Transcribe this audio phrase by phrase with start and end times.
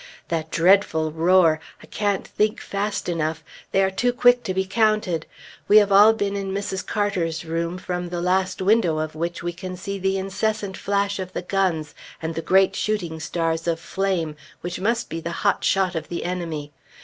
[0.29, 1.59] That dreadful roar!
[1.83, 3.43] I can't think fast enough.
[3.71, 5.27] They are too quick to be counted.
[5.67, 6.83] We have all been in Mrs.
[6.83, 11.33] Carter's room, from the last window of which we can see the incessant flash of
[11.33, 15.93] the guns and the great shooting stars of flame, which must be the hot shot
[15.93, 16.71] of the enemy.